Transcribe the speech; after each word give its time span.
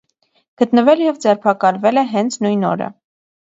Գտնվել 0.61 1.03
և 1.03 1.19
ձերբակալվել 1.27 2.03
է 2.05 2.07
հենց 2.17 2.41
նույն 2.47 2.67
օրը։ 2.75 2.91